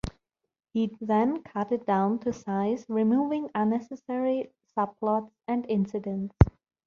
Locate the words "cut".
1.43-1.71